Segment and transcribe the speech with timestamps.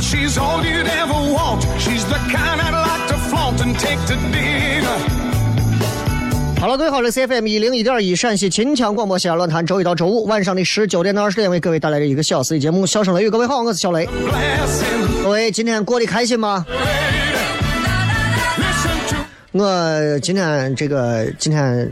[0.00, 1.62] She's all you'd ever want.
[1.78, 4.98] She's the kind I'd like to flaunt and take to dinner.
[6.58, 13.28] 好了，各位好，这是 FM 一零一点一陕西秦腔广播西安论坛，周一到周五晚上的十九点到二十点，为各位带来的一个小时的节目《笑声雷雨》。
[13.30, 14.08] 各位好，我是小雷。
[15.22, 16.64] 各位今天过得开心吗？
[19.52, 21.90] 我今天这个今天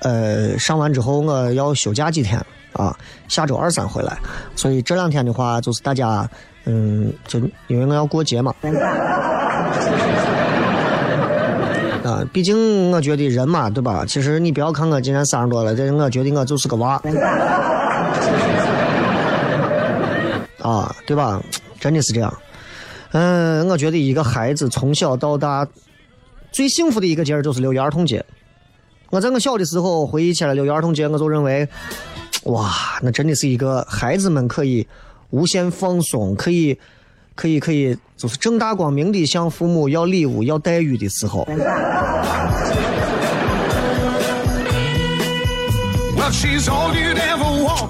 [0.00, 2.40] 呃上完之后，我要休假几天
[2.74, 2.96] 啊，
[3.28, 4.16] 下周二三回来，
[4.54, 6.28] 所以这两天的话，就是大家
[6.64, 8.54] 嗯，就因为我要过节嘛。
[12.04, 14.04] 啊，毕竟我觉得人嘛，对吧？
[14.06, 17.00] 其实你不要看我今年三十多了，但是我觉得我就是个娃，
[20.60, 21.42] 啊，对吧？
[21.80, 22.32] 真的是这样。
[23.12, 25.66] 嗯，我觉得一个孩子从小到大，
[26.52, 28.22] 最幸福的一个节日就是六一儿童节。
[29.10, 31.66] 我在我小的时候回忆起来六一儿童节，我就认为，
[32.44, 32.70] 哇，
[33.00, 34.86] 那真的是一个孩子们可以
[35.34, 36.78] 无限放松，可以，
[37.34, 41.44] 可以，可以，就是正大光明的向父母要礼物、要待遇的时候。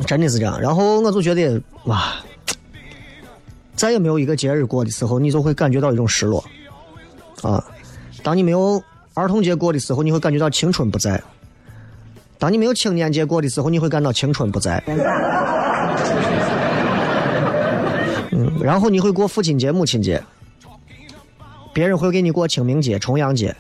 [0.07, 0.59] 真的是这样。
[0.59, 2.15] 然后我就觉得，哇，
[3.77, 6.43] 再也没有一个节日过的时候，你就会感觉到一种失落。
[7.43, 7.63] 啊，
[8.23, 8.83] 当你没有
[9.13, 11.19] 儿童节过的时候，你会感觉到青春不在；
[12.39, 14.83] 当你没有青年节过的时候，你会感到青春不在。
[18.37, 20.23] 嗯，然后你会过父亲节、母亲节，
[21.75, 23.55] 别人会给你过清明节、重阳节。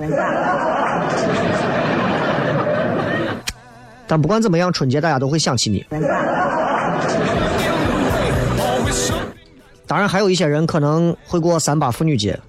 [4.07, 5.85] 但不管怎么样，春节大家都会想起你。
[9.87, 12.41] 当然，还有一些人可能会过三八妇女节，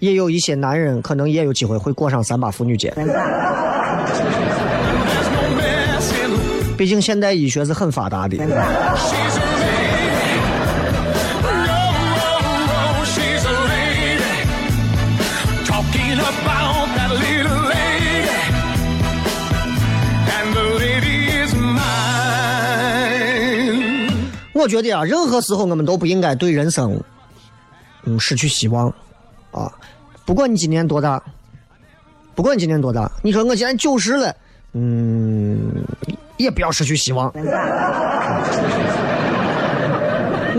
[0.00, 2.92] 也有一些男人可能也有机会会过上三八妇女节。
[6.76, 8.36] 毕竟现代医学是很发达的。
[24.68, 27.02] 觉得啊，任何时候我们都不应该对人生，
[28.04, 28.92] 嗯，失去希望，
[29.50, 29.72] 啊，
[30.26, 31.22] 不管你今年多大，
[32.34, 34.36] 不管你今年多大，你说我今年九十了，
[34.74, 35.84] 嗯，
[36.36, 37.32] 也不要失去希望。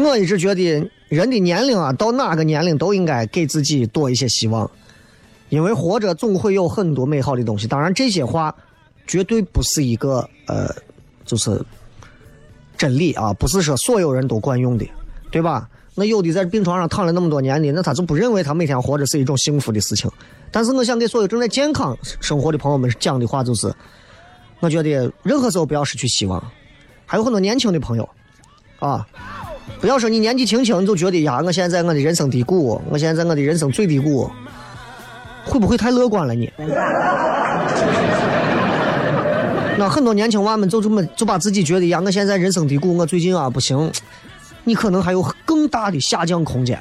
[0.02, 4.70] 我一直觉得人的年龄啊，到哪个年龄都应该给自己多一些希望，
[5.50, 7.68] 因为活着总会有很多美好的东西。
[7.68, 8.56] 当然，这些话
[9.06, 10.74] 绝对不是一个呃，
[11.26, 11.62] 就是
[12.80, 14.90] 真理啊，不是说所有人都管用的，
[15.30, 15.68] 对吧？
[15.96, 20.10] 那有的在病床上躺了那么多年的，那他就不认为他每天活着是一种幸福的事情。
[20.50, 23.70] 但是我想给所有正在健康生活的朋友们讲的话就是，
[24.62, 26.42] 我觉得任何时候不要失去希望。
[27.06, 28.08] 还有很多年轻的朋友，
[28.80, 29.06] 啊，
[29.82, 34.32] 不要说你年纪轻轻你就觉得呀，我现在我的人生低谷，我现在在我的人生最低谷，
[35.44, 36.50] 会不会太乐观了你？
[39.80, 43.90] 那很多年轻娃们就这么就把自己觉得呀，我现在人生低谷，我最近啊不行，
[44.66, 46.78] 你可能还有更大的下降空间。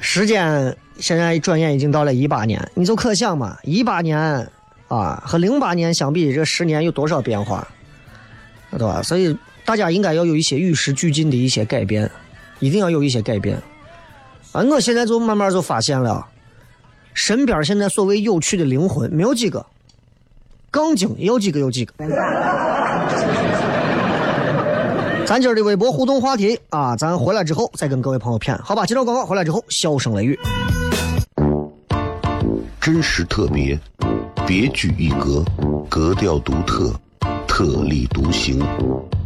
[0.00, 4.48] 时间现在一转眼已经到了一八年，你就可想嘛，一八年
[4.88, 7.68] 啊和零八年相比，这十年有多少变化，
[8.70, 9.02] 对吧？
[9.02, 9.36] 所以
[9.66, 12.08] 大家应该要有一些与时俱进的一些改变，
[12.60, 13.60] 一定要有一些改变。
[14.52, 16.24] 啊，我现在就慢慢就发现了，
[17.12, 19.66] 身边现在所谓有趣的灵魂没有几个，
[20.70, 21.92] 杠精有几个有几个。
[25.26, 28.86] 咱今儿的微博互动话题啊，咱回来之后再跟各位朋友谝，好吧？
[28.86, 30.38] 接着广告，回来之后笑声雷雨。
[32.80, 33.76] 真实特别，
[34.46, 35.44] 别具一格，
[35.90, 36.94] 格调独特，
[37.48, 38.64] 特立独行，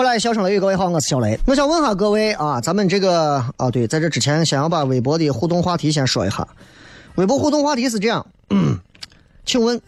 [0.00, 1.38] 回来，笑声雷雨，各位好，我是小雷。
[1.44, 6.48] 我想问下各位啊，咱们这个啊，对，在这之前，先要把微博的互动话题先说一下。
[7.16, 8.78] 微博互动话题是这样，嗯
[9.44, 9.78] 请问，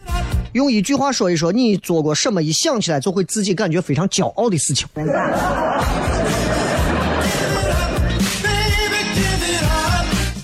[0.51, 4.87] 用一句话说一说你做过什么一想起来就会自己感觉非常骄傲的事情。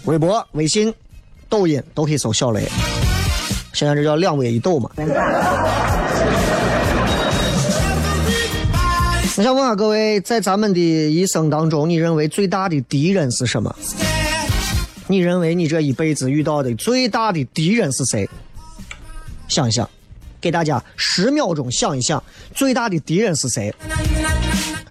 [0.06, 0.92] 微博、微信、
[1.48, 2.68] 抖音都可以搜小雷，
[3.74, 4.90] 现在这叫两微一抖嘛。
[9.40, 13.74] 我想问下各位，在咱们的一生当中，你认为最大的敌人是什么？
[15.08, 18.30] 你认为你这一辈子遇到的最大的敌人是谁？
[19.48, 19.90] 想一想，
[20.42, 22.22] 给大家十秒钟想一想，
[22.54, 23.74] 最大的敌人是谁？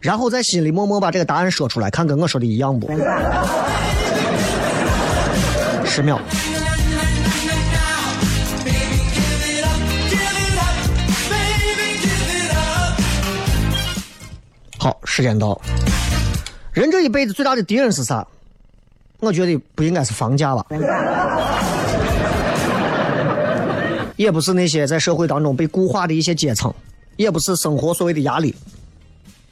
[0.00, 2.91] 然后在心里默默把这个答案说出来，看跟我说的一样不？
[5.85, 6.19] 十秒。
[14.88, 15.61] 好，时间到。
[16.73, 18.26] 人这一辈子最大的敌人是啥？
[19.18, 20.64] 我觉得不应该是房价吧，
[24.16, 26.73] 也不是那些在社会当中被固化的一些阶层，
[27.16, 28.54] 也不是生活所谓的压力，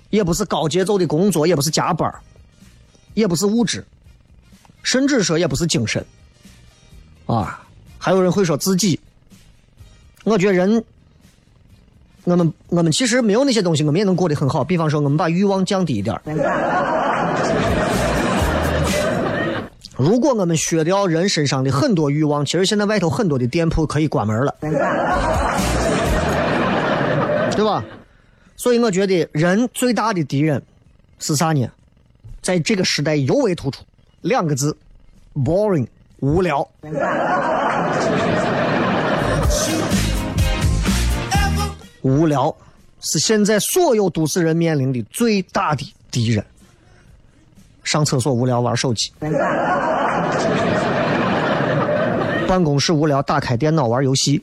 [0.08, 2.10] 也不是高节奏的工作，也不是加班，
[3.12, 3.84] 也不是物质，
[4.82, 6.02] 甚至说也不是精神。
[7.26, 7.62] 啊，
[7.98, 8.98] 还有人会说自己。
[10.24, 10.82] 我觉得人。
[12.26, 14.64] 我们我们其实没有那些东西，我们也能过得很好。
[14.64, 16.20] 比方说，我们把欲望降低一点
[19.96, 24.70] 如果我们削掉人身上的很多欲望，其实现在外头很多的店铺可以关门了，对
[27.64, 27.84] 吧？
[28.56, 30.60] 所以我觉得人最大的敌人
[31.20, 31.66] 是啥呢？
[32.42, 33.84] 在这个时代尤为突出，
[34.22, 34.76] 两个字
[35.36, 35.86] ：boring，
[36.18, 36.68] 无聊。
[42.06, 42.54] 无聊
[43.00, 46.44] 是现在所有都市人面临的最大的敌人。
[47.82, 49.10] 上厕所无聊玩手机，
[52.46, 54.40] 办公室无聊打开电脑玩游戏。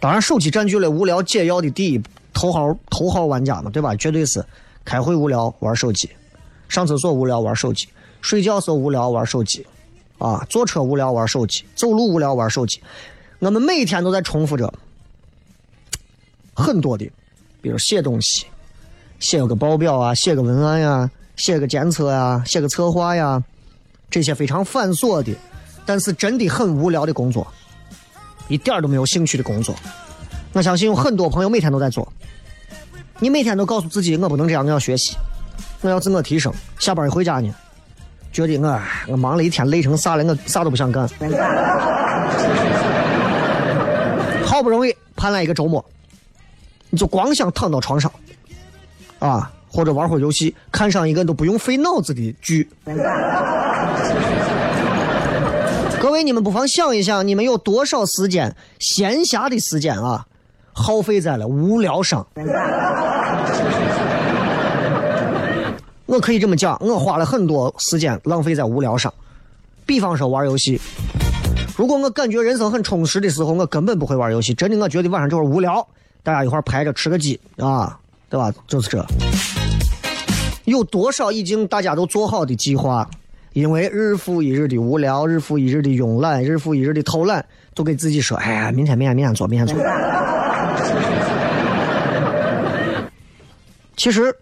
[0.00, 3.94] 当然，手机占据了无聊解药的第一头号头号玩家嘛，对吧？
[3.96, 4.42] 绝对是。
[4.84, 6.08] 开会无聊玩手机，
[6.68, 7.88] 上厕所无聊玩手机，
[8.20, 9.66] 睡觉时候无聊玩手机，
[10.16, 12.80] 啊，坐车无聊玩手机，走路无聊玩手机。
[13.38, 14.72] 我们每天都在重复着
[16.54, 17.10] 很多的，
[17.60, 18.46] 比如写东西、
[19.18, 23.42] 写个报表啊，写个文案呀，写个监测呀，写个策划呀，
[24.10, 25.34] 这些非常繁琐的，
[25.84, 27.46] 但是真的很无聊的工作，
[28.48, 29.74] 一点都没有兴趣的工作。
[30.54, 32.10] 我相信有很多朋友每天都在做。
[33.18, 35.16] 你每天都告诉自己，我不能这样，我要学习，
[35.82, 36.52] 我要自我提升。
[36.78, 37.54] 下班一回家呢，
[38.32, 41.06] 觉得我我忙了一天累成啥了，我啥都不想干。
[44.56, 45.84] 好不容易盼来一个周末，
[46.88, 48.10] 你就光想躺到床上，
[49.18, 52.66] 啊，或者玩会儿游戏，看上一个都不用费脑子的剧。
[56.00, 60.26] 各位，你们不妨想一想，你们有多少时间闲暇的时间啊，
[60.72, 62.26] 耗费在了无聊上？
[66.06, 69.12] 我可以这么讲，我花了很多时间浪费在无聊上，
[69.84, 70.80] 比方说玩游戏。
[71.76, 74.54] 如果我感觉人生很充实的时候，我根本不会玩游戏。
[74.54, 75.86] 真的，我觉得晚上这会儿无聊，
[76.22, 78.50] 大家一块排着吃个鸡啊，对吧？
[78.66, 79.04] 就是这。
[80.64, 83.06] 有多少已经大家都做好的计划，
[83.52, 89.76] 因为日复一日的无聊，日复一日的慵懒，日复一日的偷懒，都给自己说：“哎呀，明天、明天、明天做，明天做。”
[93.98, 94.34] 其实，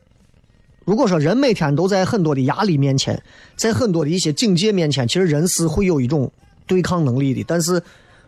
[0.84, 3.20] 如果说人每天都在很多的压力面前，
[3.56, 6.30] 在很多的一些境界面前，其实人是会有一种。
[6.66, 7.82] 对抗能力的，但是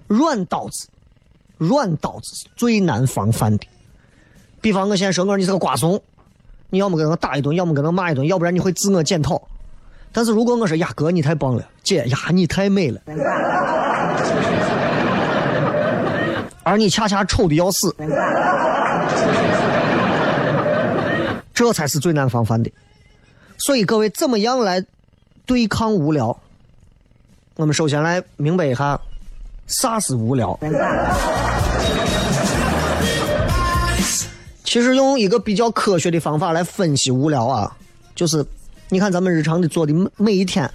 [0.06, 0.88] 软刀子，
[1.58, 3.66] 软刀子是最难防范的。
[4.60, 6.00] 比方我现在说我你是个瓜怂，
[6.70, 9.40] 你要么给我打一顿，要么给我骂一顿，要不然你会自我检讨。
[10.12, 13.00] 但是如果我说呀哥你太棒了，姐呀你太美了，
[16.62, 17.94] 而你恰恰丑的要死，
[21.52, 22.70] 这才是最难防范的。
[23.58, 24.84] 所以各位怎么样来
[25.46, 26.38] 对抗无聊？
[27.56, 29.00] 我们首先来明白一下，
[29.66, 30.58] 啥是无聊。
[34.62, 37.74] 其实用一个比较科学的方法来分析无聊啊，
[38.14, 38.44] 就是
[38.90, 40.70] 你看咱们日常的做的每一天，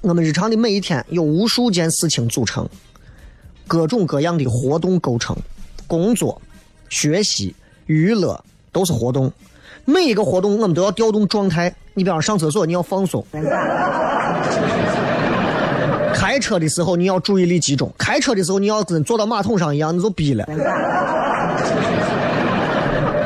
[0.00, 2.68] 我们日常的每一天有无数件事情组成，
[3.68, 5.36] 各种各样的活动构成，
[5.86, 6.42] 工作、
[6.88, 7.54] 学习、
[7.86, 9.32] 娱乐都是活动。
[9.84, 11.72] 每一个活动我们都要调动状态。
[11.94, 13.24] 你比方上厕所，你要放松。
[16.18, 20.44] 开车的时候你要注意力集中，开车的时候你要跟坐到马桶上一样，你就逼了。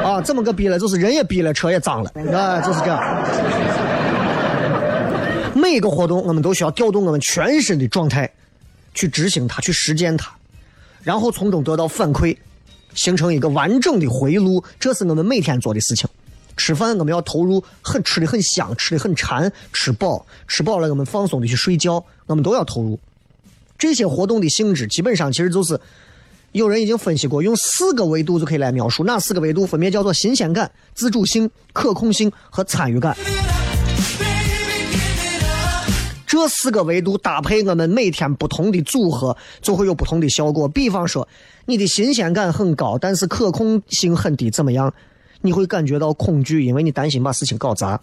[0.05, 0.79] 啊，这么个逼了？
[0.79, 3.01] 就是人也逼了，车也脏了，啊，就是这样。
[5.55, 8.31] 每一个活动我们都需要调动我们全身的状态，
[8.93, 10.31] 去执行它，去实践它，
[11.03, 12.37] 然后从中得到反馈，
[12.93, 14.63] 形成一个完整的回路。
[14.79, 16.07] 这是我们每天做的事情。
[16.57, 22.99] 吃饭我们要投入，很吃的很香，吃的很馋，吃饱，吃饱了我们放松的去睡觉，我们都要投入。
[23.79, 25.81] 这些活动的性质基本上其实就是，
[26.53, 29.03] 有人已经分析过，用四个维度就可以来描述。
[29.05, 33.17] 哪四个维度分别叫做新鲜感、自主性、可控性和参与感。
[36.27, 40.67] 这四个维度搭配我们每天不同的组合，就会有不同的效果。
[40.69, 41.29] 比方说，
[41.67, 44.93] 你的新鲜感很高，但是可控性很低，怎么样？
[45.43, 48.01] 你会感觉到恐惧，因为你担心把事情搞砸。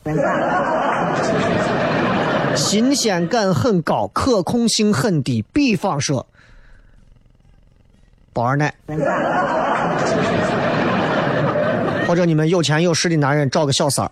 [2.55, 5.41] 新鲜感很高，可控性很低。
[5.53, 6.27] 比方说，
[8.33, 8.75] 包二奶，
[12.05, 14.11] 或者你们有钱有势的男人找个小三儿。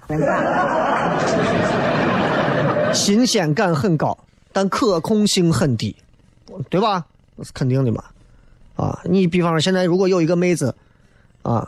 [2.93, 4.17] 新鲜感很高，
[4.53, 5.93] 但可控性很低，
[6.69, 7.05] 对吧？
[7.35, 8.01] 那是肯定的嘛。
[8.77, 10.73] 啊，你比方说现在如果有一个妹子，
[11.41, 11.67] 啊。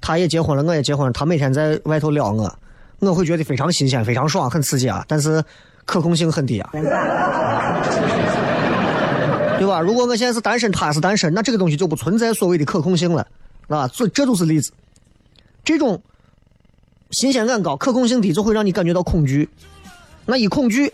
[0.00, 1.12] 他也结婚了，我也结婚了。
[1.12, 2.58] 他每天在外头撩我，
[3.00, 5.04] 我会觉得非常新鲜、非常爽、很刺激啊。
[5.08, 5.42] 但是
[5.84, 6.70] 可控性很低啊，
[9.58, 9.80] 对吧？
[9.80, 13.26] 如果我现在是单身，他是单身，那这个东西就不存在所谓的可控性了，
[13.68, 14.72] 啊，这这就是例子。
[15.64, 16.00] 这种
[17.10, 19.48] 新鲜感高、可控性低，就会让你感觉到恐惧。
[20.26, 20.92] 那一恐惧，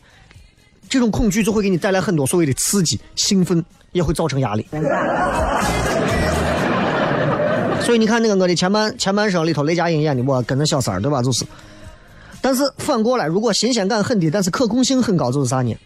[0.88, 4.66] 这种恐惧就会给你带来很多所谓的刺激、兴奋，也会造成压力。
[7.84, 11.20] 所以你看那个我的前半前半生里头雷佳音演的我跟着小三儿对吧？
[11.22, 11.44] 就是，
[12.40, 15.76] 但是反过来，如果新鲜感很低，但是可控性很高，就是啥呢？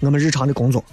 [0.00, 0.84] 我们日常的工作。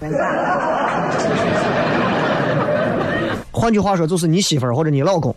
[3.50, 5.34] 换句话说，就是你媳妇儿或者你老公，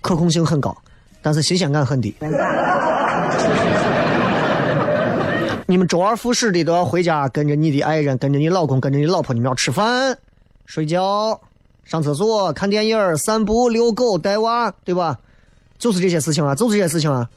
[0.00, 0.76] 可控性很高，
[1.22, 2.14] 但是新鲜感很低。
[5.68, 10.16] 你们周而复始的都要回家，跟着你的爱人，跟着你老公，跟着你老婆，你们要吃饭、
[10.64, 11.40] 睡觉。
[11.86, 15.16] 上厕所、看电影、散步、遛狗、带娃，对吧？
[15.78, 17.28] 就是这些事情啊，就是这些事情啊。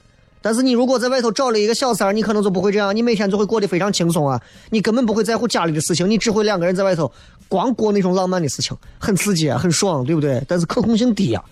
[0.42, 4.42] 但是你如果在外头找了一个小三儿，你可能就不会这样，你每天就会过得非常轻松啊。
[4.72, 7.12] 你根本不会在乎家里的事情，你只会两个人在外头
[7.48, 10.44] 光过那种浪漫的事情，很刺激、很爽，对不对？
[10.48, 11.44] 但是可控性低呀。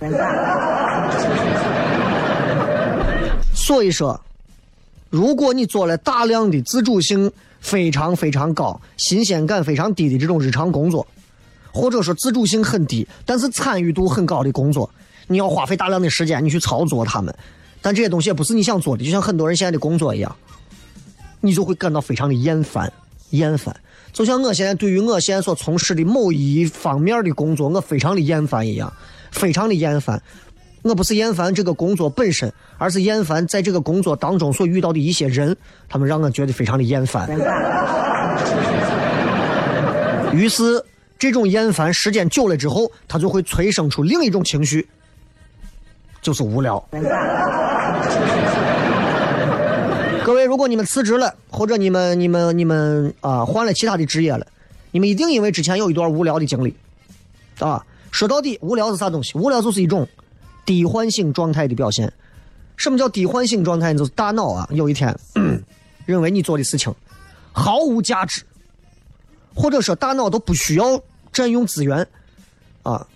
[3.54, 4.20] 所以说，
[5.10, 11.06] 如果你做了大量的自主性非常非常高、新鲜感非常低的这种日常工作，
[11.77, 14.89] 或者说自主性很低但是参与度很高的工作，
[15.27, 17.31] 你要花费大量的时间你去操作他们，
[17.81, 20.36] 但这些东西也不是你想做的，就像很多人现在的工作一样，
[21.39, 22.91] 你就会感到非常的厌烦，
[23.29, 23.75] 厌烦。
[24.12, 28.91] 就像我现在对于我现在所从事的某一方面的工作，我非常的厌烦一样，
[29.31, 30.19] 非常的厌烦。
[30.84, 35.55] 我不是厌烦这个工作本身，而是厌烦在这个工作当中所遇到的一些人，
[35.89, 37.29] 他们让我觉得非常的厌烦。
[40.34, 40.81] 于是，
[41.17, 44.88] 这种厌烦时间久了之后，它就会催生出另一种情绪，
[46.21, 46.83] 就是无聊。
[50.24, 54.45] 各位，如果你们辞职了，或者你们、你们、你们啊换了其他的职业了，
[54.91, 56.75] 你们一定因为之前有一段无聊的经历，
[57.59, 59.38] 啊，说到底，无聊是啥东西？
[59.38, 60.07] 无聊就是一种。
[60.65, 62.12] 低唤醒状态的表现，
[62.75, 63.93] 什么叫低唤醒状态？
[63.93, 65.17] 就是大脑啊，有一天
[66.05, 66.93] 认为你做的事情
[67.53, 68.41] 毫无价值，
[69.58, 71.02] 或者说大脑都不需要
[71.34, 72.08] 占用资源
[72.84, 73.08] 啊，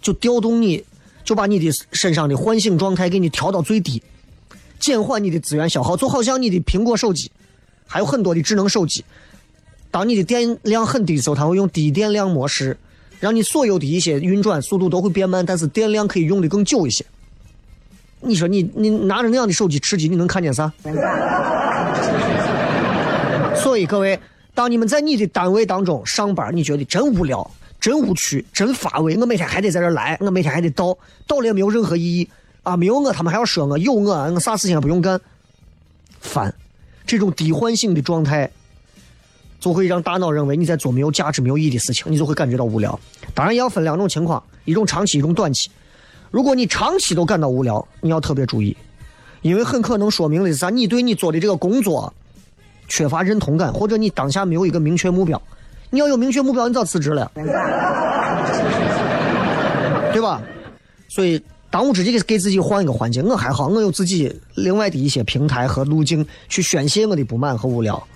[0.00, 0.84] 就调动你，
[1.24, 4.00] 就把你的身上的唤醒状态给你调到最低，
[4.78, 5.96] 减缓你的资源消耗。
[5.96, 7.28] 就好像你的苹果手机，
[7.86, 9.04] 还有很多的智能手机，
[9.90, 12.76] 当你的电量很低的时候，它会用低电量模式。
[13.20, 17.04] 让你所有的一些运转速度都会变慢，但是电量可以用的更久一些。
[18.20, 20.72] 你说你你拿着那样的手机吃鸡，你能看见啥？
[23.56, 24.16] 所以各位，
[24.58, 27.48] 当你们在你的单位当中上班，你觉得真无聊、
[27.78, 30.98] 真无趣、真乏味，我每天还得在这来，我每天还得到，
[31.28, 32.28] 到了也没有任何意义
[32.64, 32.76] 啊！
[32.76, 35.20] 没有我，他们还要说我有我，我啥事情也不用干，
[36.18, 36.52] 烦。
[37.06, 38.50] 这种低唤醒的状态。
[39.60, 42.98] 就会让大脑认为你在做没有价值、没有意义的事情，你就会感觉到无聊。
[43.34, 45.70] 当然，也要分两种情况：一种长期，一种短期。
[46.32, 48.76] 如果你长期都感到无聊，你要特别注意，
[49.42, 50.68] 因为很可能说明的是啥？
[50.68, 52.12] 你对你做的这个工作
[52.88, 55.40] 缺乏认同感，或者你当下没有一个明确目标。
[55.90, 57.30] 你要有明确目标，你早辞职了，
[60.12, 60.42] 对吧？
[61.08, 63.24] 所以，当务之急给自己换一个环境。
[63.24, 68.06] 我还好，我有自己另外的一些平台和路径去宣泄我的不满和无聊。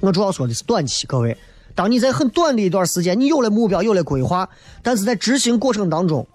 [0.00, 1.36] 我主要说的是短期，各位，
[1.74, 4.48] 当你在很短的一段时间，你有了目标，有了规划，
[4.82, 6.26] 但是在执行过程当中，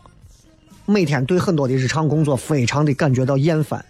[0.86, 3.86] 每天对很多的日常工作非常的感觉到厌烦。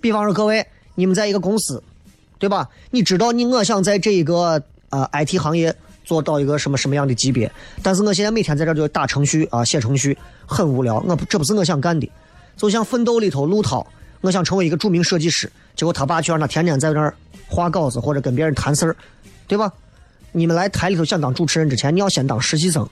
[0.00, 1.82] 比方说，各位，你们在一个公司，
[2.38, 2.68] 对吧？
[2.90, 7.50] 你知道你我想在这一个呃 IT 行业做到一个什么什么样的级别，
[7.82, 10.16] 但是我现在每天在这就打程序啊，写程序
[10.46, 12.10] 很无聊，我不这不是我想干的。
[12.56, 13.86] 就像奋斗里头陆涛，
[14.20, 17.14] 我想成为一个著名设计师，结果他爸却让他天天在那儿
[17.48, 18.96] 画稿子或者跟别人谈事儿。
[19.46, 19.70] 对吧？
[20.32, 22.88] 你们来台里头想当主持人之前，你要先当实习生，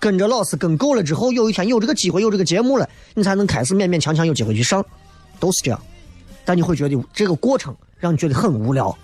[0.00, 4.84] 跟着老师跟够了之后，有一天有这个机会有这个节目了，你才能开始勉勉强强有机会去上，
[5.38, 5.80] 都是这样。
[6.44, 8.94] 但你会觉得这个过程让你觉得很无聊，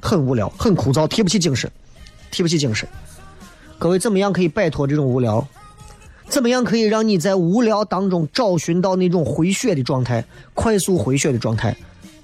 [0.00, 1.68] 很无聊，很枯燥，提不起精神，
[2.30, 2.88] 提不起精神。
[3.76, 5.44] 各位怎么样可以摆脱这种无聊？
[6.28, 11.76] 怎么样可以让你在无聊当中找寻到那种回血的状态，快速回血的状态？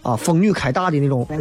[0.02, 1.26] 啊，风女开大的那种。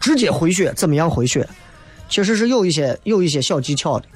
[0.00, 1.48] 直接回血，怎么样回血？
[2.08, 4.06] 其实是有一些有一些小技巧的。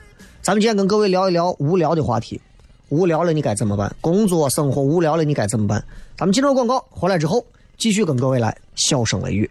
[0.43, 2.41] 咱们今天跟各位聊一聊无聊的话题。
[2.89, 3.95] 无聊了你该怎么办？
[4.01, 5.85] 工作生活无聊了你该怎么办？
[6.19, 7.45] 咱们进入广告，回来之后
[7.77, 9.51] 继续跟各位来笑声雷雨。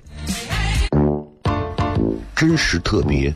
[2.35, 3.31] 真实特别，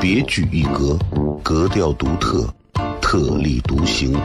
[0.00, 0.98] 别具一格，
[1.42, 2.48] 格调独特，
[3.02, 4.18] 特立独行，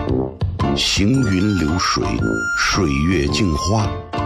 [0.73, 2.02] 行云流水，
[2.58, 3.86] 水月镜花，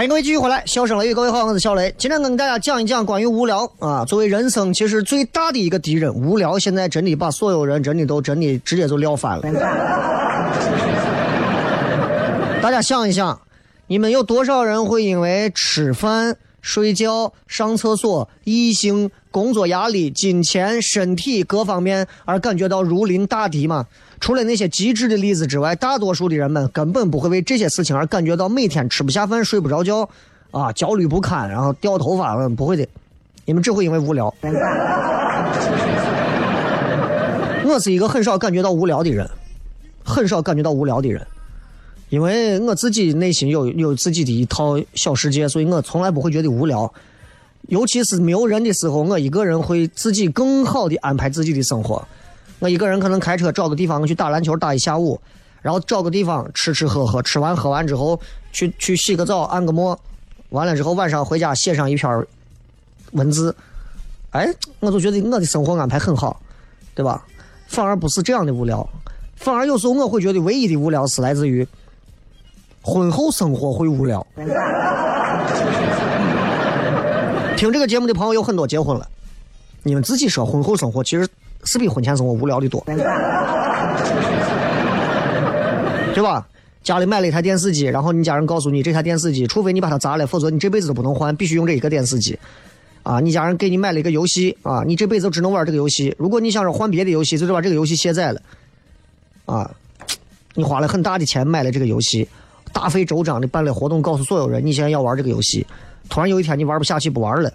[0.00, 1.94] 欢迎各位继续回来，笑声雷雨，各位好，我是小雷。
[1.98, 9.42] 今天跟大家讲一讲关于无聊啊，作为人生其实最大的一个敌人，无聊现在真的把所有人真的都真的直接就撂翻了。
[12.62, 13.38] 大家想一想，
[13.88, 23.84] 你们有多少人会因为吃饭、睡觉、上厕所、异性、工作压力、金钱、身体各方面而感觉到如临大敌吗？
[24.20, 30.08] 除了那些极致的例子之外，大多数的人们根本不会为这些事情而感觉到每天吃不下饭、睡不着觉，
[30.50, 32.86] 啊，焦虑不堪，然后掉头发，不会的，
[33.46, 34.32] 你们只会因为无聊。
[37.64, 39.28] 我是一个很少感觉到无聊的人，
[40.04, 41.26] 很少感觉到无聊的人，
[42.10, 46.92] 因为我自己内心有有自己的一套小世界，所以我从来不会觉得无聊。
[47.68, 52.06] 尤其是没有人的时候，我一个人会自己更好的安排自己的生活。
[52.60, 55.20] 我一个人可能开车找个地方去打篮球打一下午，
[55.62, 58.20] 然后找个地方吃吃喝喝，吃完喝完之后
[58.52, 59.98] 去去洗个澡按个摩，
[60.50, 62.26] 完了之后晚上回家写上一篇
[63.12, 63.56] 文字，
[64.30, 64.46] 哎，
[64.78, 66.40] 我就觉得我的生活安排很好，
[66.94, 67.24] 对吧？
[67.66, 68.86] 反而不是这样的无聊，
[69.36, 71.66] 反而有时候我会觉得唯一的无聊是来自于
[72.82, 74.26] 婚后生活会无聊。
[77.56, 79.08] 听这个节目的朋友有很多结婚了，
[79.82, 81.26] 你们自己说婚后生活其实。
[81.64, 82.82] 是比婚前生活无聊的多，
[86.14, 86.46] 对吧？
[86.82, 92.38] 家里买了一台电视机，然后你家人告诉你，这台电视机，除非你把它砸了，否则你这辈子都不能换，必须用这一个电视机。
[93.02, 96.14] 啊，你家人给你买了一个游戏，啊，你这辈子只能玩这个游戏。
[96.18, 98.40] 如果你想着换别的游戏，就得把这个游戏卸载了。
[99.44, 99.70] 啊，
[100.54, 102.26] 你花了很大的钱买了这个游戏，
[102.72, 105.66] 大费周章的办了活动，告诉所有人你现在要玩这个游戏。
[106.08, 107.52] 突然有一天你玩不下去，不玩了，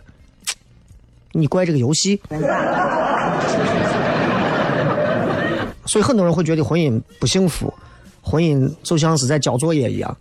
[1.33, 2.21] 你怪这个游戏？
[5.85, 7.73] 所以很多人会觉得婚姻不幸福，
[8.21, 10.17] 婚姻就像是在交作业一样。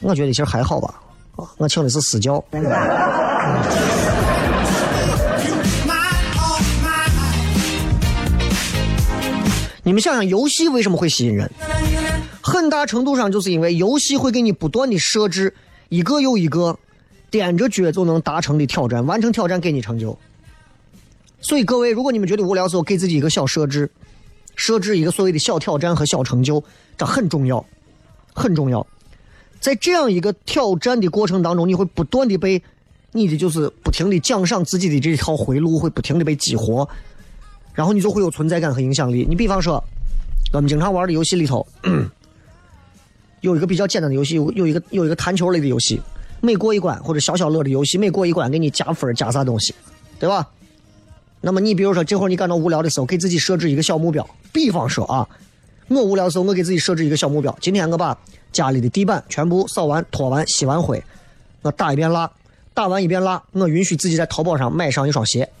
[0.00, 1.00] 我觉得其实还好吧，
[1.36, 2.44] 啊，我请的是私教。
[9.82, 11.50] 你们想想，游戏为什么会吸引人？
[12.42, 15.54] 很大程度上就是因为游戏会给你不断的设置
[15.88, 16.78] 一个又一个
[17.30, 20.16] 踮着脚就能达成的挑战，完成挑战给你成就。
[21.40, 23.90] 所以各位，如果你们觉得无聊的时候，给自己一个小设置。
[24.56, 26.62] 设置一个所谓的小挑战和小成就，
[26.96, 27.64] 这很重要，
[28.32, 28.86] 很重要。
[29.60, 32.62] 在这样一个挑战的过程当中，你会不断的被
[33.12, 36.86] 你的就是不停的奖赏自己的这条回路会不停的被激活，
[37.72, 39.24] 然后你就会有存在感和影响力。
[39.28, 39.82] 你比方说，
[40.52, 41.66] 我们经常玩的游戏里头，
[43.40, 46.00] 有一个比较简单的游戏，有有一个有一个弹球类的游戏，
[46.42, 49.74] 每过一关或者消消乐的游戏，每过一关给你加分加啥东西，
[50.18, 50.46] 对吧？
[51.44, 54.26] 那么你比如说，这会儿你感到无聊的时候，给自己设置一个小目标。
[54.50, 55.28] 比方说啊，
[55.88, 58.16] 我无聊的时候，我给自己设置一个小目标：今天我把
[58.50, 61.04] 家里的地板全部扫完、拖完、吸完灰，
[61.60, 62.30] 我打一遍蜡，
[62.72, 65.46] 打完一遍蜡，我允许自己在淘宝上买上一双鞋。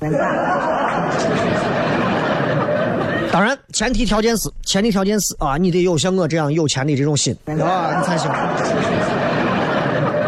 [3.30, 8.30] 当然，前提条件是，前提条件是啊，你得有像我这样有钱的这种心，啊，你才行。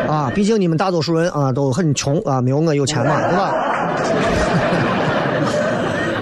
[0.06, 3.54] 啊，毕竟你们大多数人啊都很穷啊，没有我有钱嘛，对吧？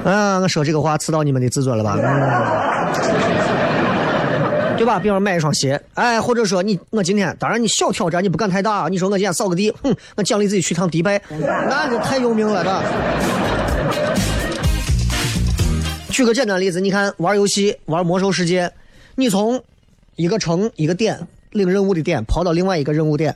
[0.04, 1.96] 嗯，我说这个话刺到你们的自尊了吧？
[4.76, 4.98] 对吧？
[4.98, 12.82] 比方买一双鞋，哎，或者说你我今天，当然你小挑战你不敢太大，你说我今天扫个地，哼，我奖励自己去趟迪拜，那就太有名了，吧？
[16.10, 18.70] 举个简单例子，你看玩游戏玩魔兽世界，
[19.14, 19.62] 你从
[20.16, 23.34] 一个城一个点领任务的点跑到另外一个任务点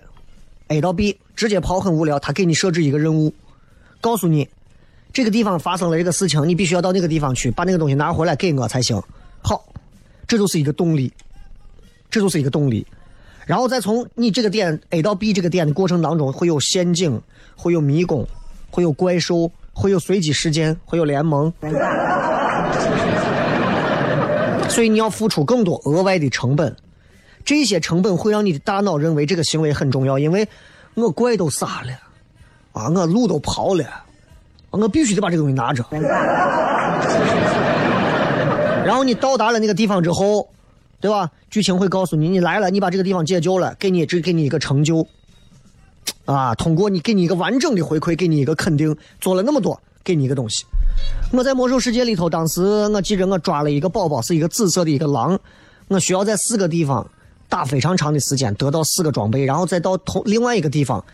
[0.69, 3.33] ，A 到 B 直接跑很无聊，他给你设置一个任务，
[4.03, 4.47] 告诉你。
[5.19, 9.03] 这个地方发生了这个事情，你必须要到那个地方去把那个东西拿回来给我才行。
[9.43, 9.65] 好，
[10.29, 11.13] 这就是一个动力，
[12.09, 12.87] 这就是一个动力。
[13.45, 17.21] 然后再从你这个点 A 到 B 这个点的过程当中，会有陷阱，
[17.57, 18.29] 会有迷宫，
[18.71, 21.53] 会有怪兽，会有随机事件，会有联盟。
[24.71, 26.77] 所以你要付出更多额外的成本，
[27.45, 30.47] 这些成本会让你的大脑认为这个行为很重要，因为
[30.95, 31.93] 我怪都杀了，
[32.71, 34.05] 啊，我路都跑了。
[34.71, 35.85] 我必须得把这个东西拿着，
[38.85, 40.49] 然后你到达了那个地方之后，
[41.01, 41.31] 对吧？
[41.51, 45.07] 剧情会告诉你，你来了，你把这个地方解救了，给你只给你一个成就，
[46.27, 50.65] 啊，通过你给你一个完整的回馈，给你一个肯定，做了那么多，给你一个东西。
[51.33, 55.39] 我在魔兽世界里头，当时我记着我抓了一个宝宝，是一个紫色的一个狼，
[55.89, 57.07] 我需要在四个地方
[57.49, 61.05] 打非常长的时间，得到四个装备，然后再到同另外一个地方。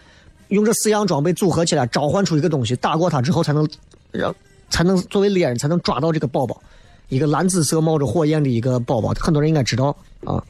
[0.49, 3.69] 用这四样装备组合起来，召唤出一个东西，打过它之后才能
[4.11, 4.35] 让
[4.71, 6.61] 才能作为猎人才能抓到这个宝宝，
[7.09, 10.43] 一个蓝紫色冒着火焰的一个宝宝，很多人应该知道啊。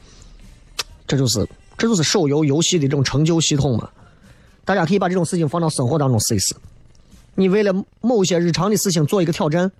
[1.07, 3.89] 这就是这就是手游游戏的这种成就系统嘛，
[4.63, 6.55] 大家可以把这种事情放到生活当中试一试。
[7.35, 9.71] 你为了某些日常的事情做一个挑战，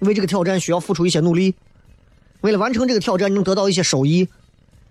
[0.00, 1.54] 为这个挑战需要付出一些努力，
[2.42, 4.28] 为了完成这个挑战能得到一些收益，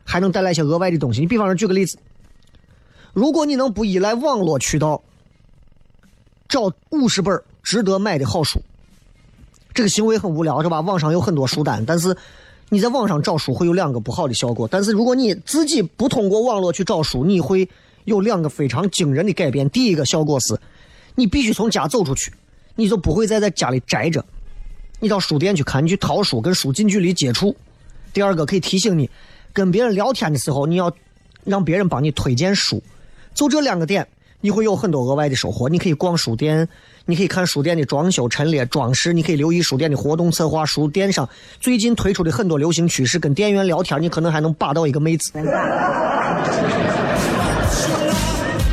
[0.03, 1.21] 还能带来一些额外的东西。
[1.21, 1.97] 你比方说，举个例子，
[3.17, 5.01] 如果你能不依赖网络渠道，
[6.47, 8.62] 找五十本值得买的好书，
[9.73, 10.82] 这个行为很无聊是吧？
[10.82, 12.15] 网上有很多书单，但是
[12.69, 14.67] 你在网上找书会有两个不好的效果。
[14.67, 17.67] 但是如果你自己不通过网络去找书，你会
[18.06, 19.67] 有两个非常惊人的改变。
[19.71, 20.56] 第一个效果是。
[21.15, 22.32] 你必须从家走出去，
[22.75, 24.23] 你就不会再在家里宅着。
[24.99, 27.56] 你到书店去看，你去淘书，跟书近距离接触。
[28.13, 29.10] 第二个可以提醒你，
[29.51, 30.93] 跟别人聊天的时候，你要
[31.43, 32.80] 让别人帮你推荐书。
[33.38, 34.08] 就这两个点，
[34.41, 35.69] 你会有很多额外的收获。
[35.69, 36.67] 你可以逛书店，
[37.06, 45.32] 你可以看书店的装修陈列装饰，你可以留意书店的活动策划，书店上最近推出的很多流行趋势，跟店员聊天，你可能还能霸到一个妹子。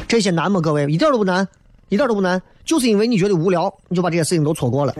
[0.09, 0.63] 这些难吗？
[0.63, 1.47] 各位，一点都不难。
[1.91, 4.95] 一点都不难，就是因为你觉得无聊，你就把这些事情都错过了。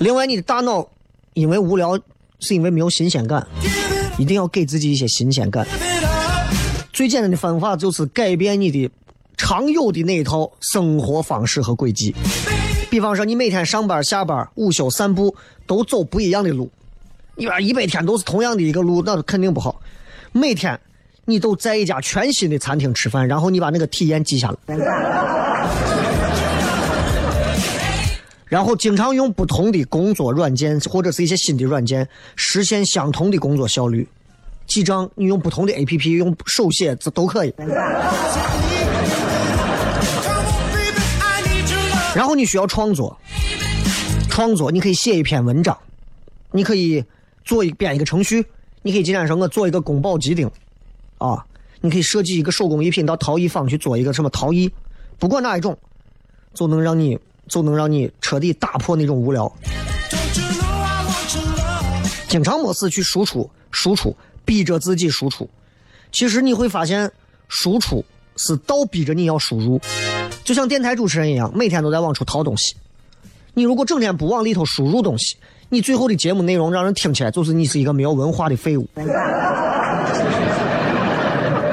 [0.00, 0.88] 另外，你的大脑
[1.34, 2.00] 因为无聊，
[2.40, 3.46] 是因为没有新鲜感，
[4.18, 5.66] 一定要给自己一些新鲜感。
[6.92, 8.90] 最简单的方法就是改变你的
[9.36, 12.14] 常有的那一套生活方式和轨迹。
[12.90, 15.34] 比方说，你每天上班、下班、午休、散步
[15.66, 16.70] 都走不一样的路，
[17.36, 19.80] 你把一百天都是同样的一个路，那肯定不好。
[20.32, 20.78] 每天。
[21.24, 24.76] 你都在一家全新的餐厅吃饭，然后你把那个体验记下来，
[28.52, 34.06] 然后经常用不同的工作软件或者是一些新的软件实现相同的工作效率。
[34.66, 37.54] 记账你用不同的 A P P 用手写这都可以。
[42.14, 43.18] 然后你需要创作，
[44.28, 45.74] 创作你可以写一篇文章，
[46.50, 47.02] 你可以
[47.46, 48.44] 做一编一个程序，
[48.82, 50.46] 你可以今天说我做一个宫保鸡丁。
[51.16, 51.42] 啊，
[51.80, 54.70] 你可以设计一个手工艺品到陶艺坊去做一个什么陶艺，
[55.18, 55.78] 不管哪一种，
[56.52, 57.18] 就能让你
[57.52, 59.52] 就能让你彻底打破那种无聊。
[62.26, 65.46] 经常没事去输出输出，逼着自己输出，
[66.10, 67.12] 其实你会发现，
[67.48, 68.02] 输出
[68.38, 69.78] 是倒逼着你要输入，
[70.42, 72.74] 就像电台主持人一样，每天都在往出掏东西。
[73.52, 75.36] 你如果整天不往里头输入东西，
[75.68, 78.88] 你最后的节目内容让人听起来就是你是一个没有文化的废物。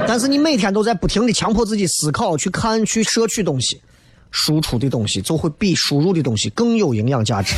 [0.06, 3.82] 但是你每天都在不停的强迫自己思考、去看、去摄取东西，
[4.32, 7.56] 输出的东西就会比输入的东西更有营养价值。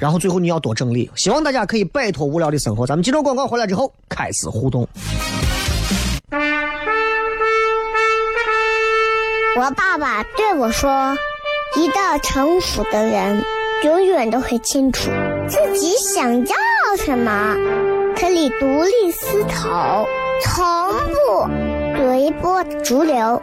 [0.00, 2.86] 然后最后你要多整理，希望大家可以摆脱无聊的生活。
[2.86, 4.88] 咱们接着广告回来之后开始互动。
[9.56, 11.14] 我爸爸对我说
[11.76, 13.44] ：“一个成熟的人，
[13.84, 15.10] 永远都会清楚
[15.48, 16.56] 自己想要
[17.04, 17.54] 什么，
[18.16, 20.06] 可以独立思考。”
[20.42, 20.64] 从
[21.12, 21.46] 不
[21.98, 23.42] 随波逐流，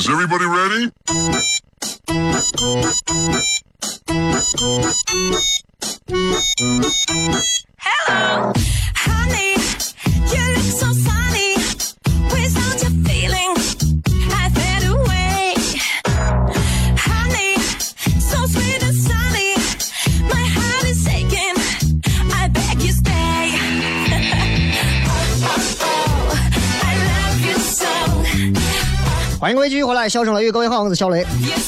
[0.00, 0.90] Is everybody ready?
[7.78, 8.52] Hello,
[29.60, 31.22] 各位继续回来，笑声雷雨，各位好，我是小雷。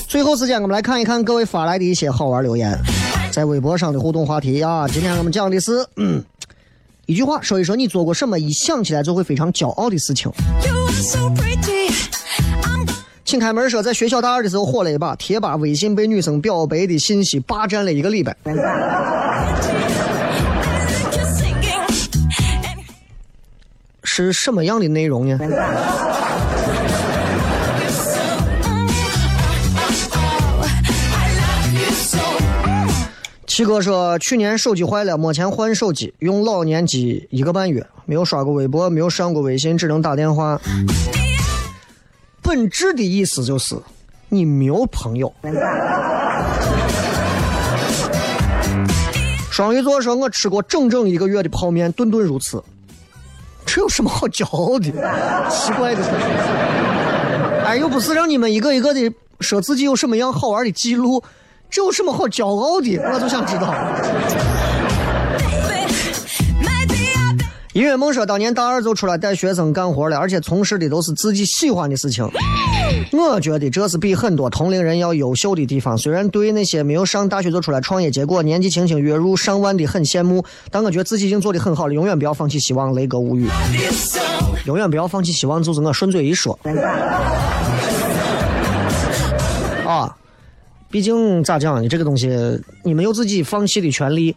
[0.08, 2.74] 最后时间，我们来看一看各位发来的一些好玩留言，
[3.30, 4.88] 在微博上的互动话题啊。
[4.88, 6.24] 今天我们讲的是，嗯，
[7.04, 10.32] 一句话说一说你做过什么一想起来就会非常骄傲的事情。
[11.02, 11.94] So pretty.
[13.26, 18.34] 请开门说，在学校大二的时候火了一把，贴吧微信被女生表白的信息霸占了一个礼拜。
[24.02, 25.38] 是什么样的内容呢？
[33.54, 40.58] 七哥说，去年手机坏了，没钱换手机，用老年机一个半月，没有刷过微博，没有上过微信，只能打电话。
[42.40, 43.76] 本质的意思就是
[44.30, 45.30] 你没有朋友。
[49.52, 52.64] 双鱼座说，我吃过整整一个月的泡面，顿顿如此。
[53.66, 54.86] 这有什么好骄傲的？
[55.50, 56.08] 奇怪的是。
[57.66, 61.22] 哎，又不是让你们一个一个的说自己有什么样好玩的记录，
[61.72, 62.98] 这有什么好骄傲的？
[62.98, 63.74] 我就想知道。
[67.72, 72.28] 音乐梦说，当年大二就出来带学生干活了，而且从事的都是自己喜欢的事情。
[73.10, 75.96] 我觉得这是比很多同龄人要优秀的地方。
[75.96, 81.94] 虽然对那些没有上大学就出来创业，结果年纪轻轻月入上万的很羡慕，但我觉得自己已经做的很好了。
[81.94, 83.48] 永远不要放弃希望，雷哥无语。
[84.66, 86.58] 永远不要放弃希望，就是我顺嘴一说。
[90.92, 91.88] 毕竟咋讲呢？
[91.88, 92.28] 这个东西
[92.82, 94.36] 你们有自己放弃的权利，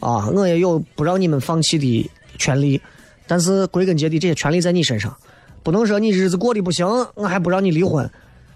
[0.00, 2.80] 啊，我也有不让你们放弃的权利，
[3.26, 5.14] 但是归根结底，这些权利在你身上，
[5.62, 8.10] 不能说你日子过得不行，我还不让你离婚，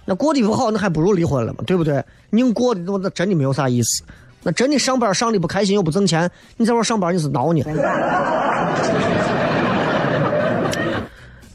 [0.07, 2.03] 那过得不好，那还不如离婚了嘛，对不对？
[2.31, 4.03] 硬过的那那真的没有啥意思。
[4.43, 7.63] 那真的上班上的不开心又不挣钱，你在外上班你是挠呢？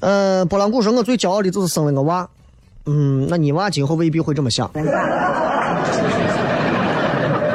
[0.02, 2.30] 呃，波浪鼓说，我最骄傲的就是生了个娃。
[2.86, 4.72] 嗯，那你娃今后未必会这么想。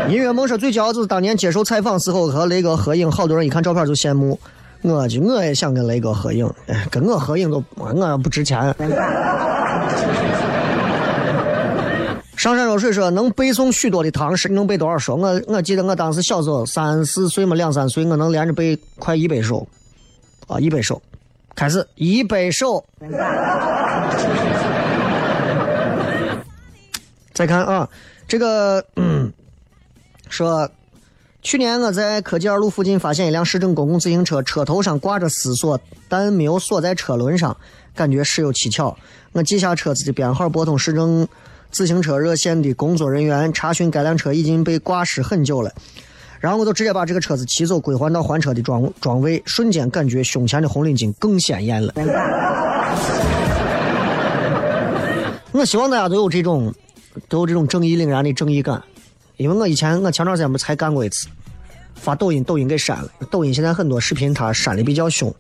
[0.09, 4.39] 音乐梦说最骄傲就是当年接受采访时候和雷哥合影，好多人一看照片就羡慕。
[4.83, 8.75] 我就我也想跟雷哥合影，哎，跟我合影都我不值钱。
[12.37, 15.17] 上山若水说能背诵许多的唐诗，你能背多少首？
[15.17, 19.67] 我我记得我当时小时候三四岁嘛，两三岁，我能连着背快一百首，
[20.47, 21.01] 啊，一百首，
[21.55, 22.85] 开始一百首。
[27.35, 27.89] 再看啊，
[28.29, 29.33] 这个嗯，
[30.29, 30.71] 说
[31.43, 37.57] 去年我在科技二路附近发现一辆市政公共自行车，车头上挂着丝锁，但没有锁在车轮上，
[37.95, 38.97] 感觉事有蹊跷。
[39.33, 41.27] 我记下车子的编号，拨通市政
[41.73, 45.73] 自行车热线的工作人员，查询该辆车已经被挂失很久了。
[46.39, 51.93] 然后我就直接把这个车子骑走，归还到还车的装装位，瞬间感觉胸前的红领巾更鲜艳了。
[55.53, 56.75] 我希望大家都有这种，
[57.29, 58.83] 都有这种正义凛然的正义感，
[59.37, 61.29] 因为我以前我前段时间不才干过一次，
[61.95, 63.09] 发抖音，抖音给删了。
[63.31, 65.33] 抖音现在很多视频它删的比较凶，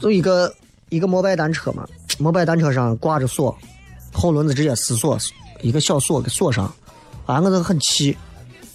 [0.00, 0.52] 就一个
[0.88, 1.86] 一个摩拜单车嘛，
[2.18, 3.56] 摩拜单车上挂着锁，
[4.12, 5.18] 后轮子直接撕锁，
[5.60, 6.64] 一个小锁给锁上，
[7.26, 8.16] 啊，我都很气，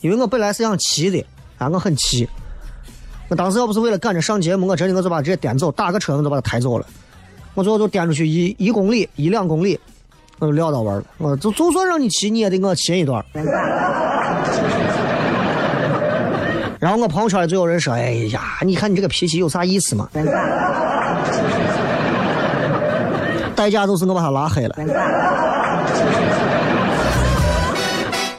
[0.01, 1.25] 因为我本来是想骑的，
[1.57, 2.27] 啊，我很气。
[3.27, 6.85] 我当时要不是为了赶着上节目，我真的我就把直接颠走，打个车我就把它抬走了。
[7.55, 9.79] 我最后就颠出去一一公里一两公里，
[10.39, 11.03] 我就撂到玩了。
[11.17, 13.23] 我就就算让你骑，你也得给我骑一段。
[16.79, 20.09] 然后我朋友圈里就有人说：“哎呀，你看你这个脾气有啥意思嘛？”
[23.55, 24.75] 代价就是我把他拉黑了，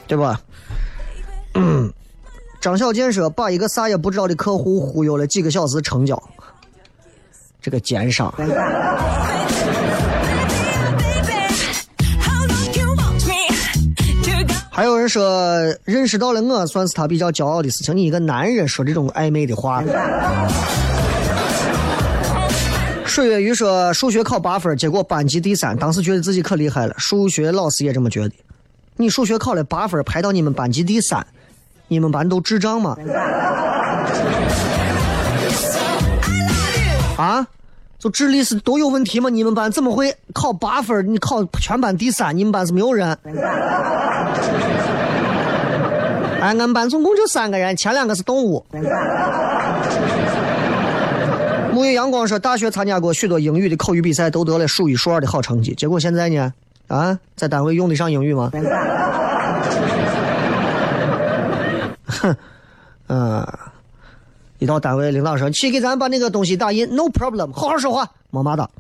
[0.07, 0.39] 对吧？
[1.55, 1.91] 嗯，
[2.61, 6.23] 张小建说把一个啥也不知道的客户忽悠了几个小时成交，
[7.63, 8.33] 这个奸商。
[14.77, 17.97] 还有人说认识到了我，算是他比较骄傲的事情。
[17.97, 19.83] 你一个男人说这种暧昧的话。
[23.07, 26.95] 水月鱼说数学考八分，结果班级第三，当时觉得自己可厉害了。
[26.99, 28.35] 数学老师也这么觉得。
[28.99, 31.27] 你数学考了八分，排到你们班级第三，
[31.89, 32.99] 你们班都智障吗？
[37.17, 37.47] 啊？
[37.99, 39.31] 就智力是都有问题吗？
[39.31, 41.11] 你们班怎么会考八分？
[41.11, 43.17] 你考全班第三，你们班是没有人？
[46.41, 48.65] 哎， 俺们班总共就三个人，前两个是动物。
[51.75, 55.75] 沐浴阳光说，大学参加过许多英语的口语比赛，都得了数一数二的好成绩。
[55.75, 56.53] 结果现在呢？
[56.89, 58.51] 啊，在单位用得上英语吗？
[62.07, 62.35] 哼，
[63.09, 63.47] 嗯、
[64.59, 68.71] 一到单位，领导说去给咱把那个东西打印，no problem，好好说话，么么哒。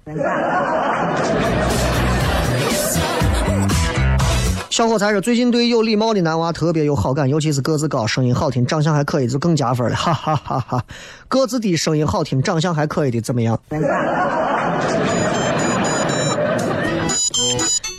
[4.76, 10.84] 小伙才说，最近对有礼貌的男娃特别有好感，尤其是个子高、声音好听、长相还可以，就更加分了，哈哈哈哈！
[11.28, 13.58] 个子低、声音好听、长相还可以的怎么样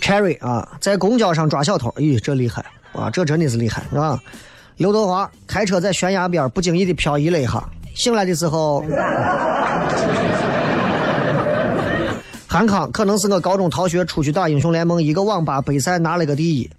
[0.03, 2.63] ？Cherry 啊，在公交上抓小偷，咦，这厉害
[2.93, 4.21] 啊，这真的是厉害啊！
[4.75, 8.85] 刘德华开车在悬崖边不经意的漂移了一下，醒来的时候。
[12.47, 16.69] 韩康可能是我高中逃学出去打英雄联盟，一个网吧杯赛拿了个第一。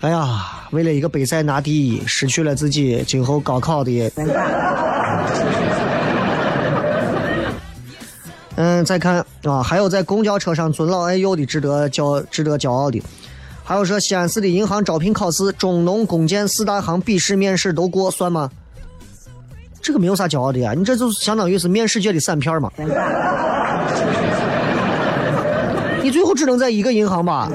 [0.00, 4.12] 哎呀，为了一个杯赛拿第一，失去了自己今后高考的。
[8.56, 13.02] 嗯，再看啊，还有在公交车上尊老爱幼的，值得骄值得骄傲的。
[13.64, 18.48] 还有说西安市的银行招聘考试，中农工建四大行笔试面试都过，算吗？
[19.84, 22.70] 这个没有啥骄傲的呀，你这就相当于是面世界的散片嘛。
[26.02, 27.50] 你最后只能在一个银行吧。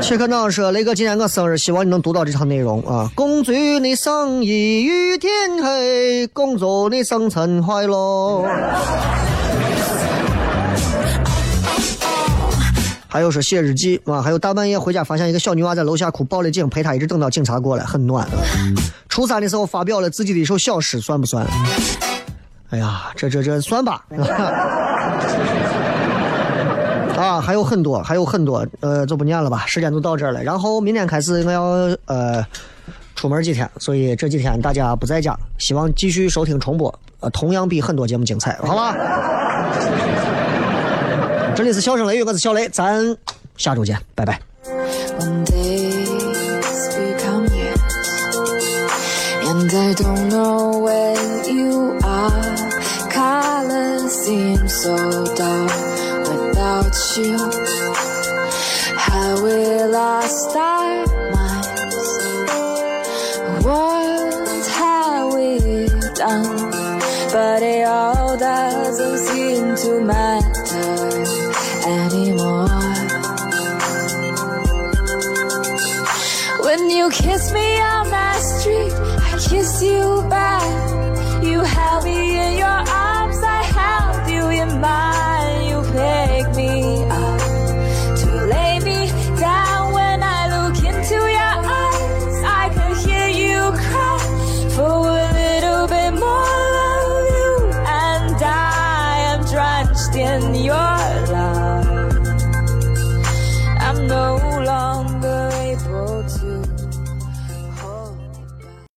[0.00, 3.10] 切克闹说：“雷哥，今天我生日，希望你能读到这场内容啊！
[3.14, 5.30] 恭祝你生日与天
[5.62, 8.42] 黑，恭祝你生辰快乐。”
[13.10, 18.24] 还有说写日记啊，还有大半夜回家发现一个小女娃在楼下哭，报了警，陪她一直等到警察过来，很暖。
[19.08, 21.44] 初三的时候发表了自己的一首小诗，算不算？
[22.70, 24.04] 哎呀，这这这算吧。
[27.18, 30.42] 啊，还有很多，还有很多，呃，就不念了吧，时间就到这儿了。
[30.44, 31.62] 然后明天开始我要
[32.06, 32.46] 呃
[33.16, 38.94] 出门几天，所以这几天大家不在家，希望继续收听重播，呃，同样比很多节目精彩，好吧？
[41.56, 43.16] 这里是笑声雷雨，我是小雷，咱
[43.56, 44.40] 下周见，拜拜。
[45.18, 47.76] When days become years,
[49.44, 52.30] and I don't know where you are.
[53.10, 54.96] Colors seem so
[55.34, 55.70] dark
[56.28, 57.36] without you.
[58.96, 62.08] How will I start minds?
[63.62, 66.70] What have we done?
[67.32, 70.49] But it all doesn't seem to matter
[77.00, 80.39] you kiss me on that street, I kiss you back.